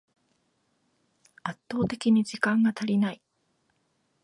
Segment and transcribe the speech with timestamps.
[1.43, 3.21] 圧倒的に時間が足りない